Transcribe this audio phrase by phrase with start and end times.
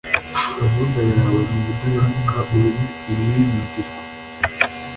[0.63, 4.01] gahunda yawe mu budahemuka uri uwiringirwa